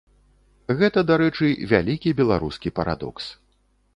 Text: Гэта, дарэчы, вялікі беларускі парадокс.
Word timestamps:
Гэта, 0.79 0.99
дарэчы, 1.09 1.49
вялікі 1.73 2.15
беларускі 2.21 2.69
парадокс. 2.79 3.25